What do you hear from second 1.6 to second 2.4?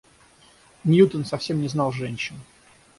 не знал женщин.